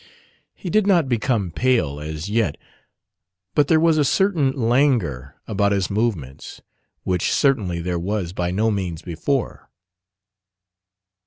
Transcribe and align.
He 0.55 0.71
did 0.71 0.87
not 0.87 1.07
become 1.07 1.51
pale 1.51 1.99
as 1.99 2.27
yet; 2.27 2.57
but 3.53 3.67
there 3.67 3.79
was 3.79 3.99
a 3.99 4.03
certain 4.03 4.51
languor 4.51 5.35
about 5.47 5.71
his 5.73 5.91
movements 5.91 6.59
which 7.03 7.31
certainly 7.31 7.81
there 7.83 7.99
was 7.99 8.33
by 8.33 8.49
no 8.49 8.71
means 8.71 9.03
before. 9.03 9.69